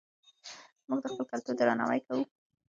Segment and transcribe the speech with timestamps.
[0.87, 2.23] موږ د خپل کلتور درناوی کوو.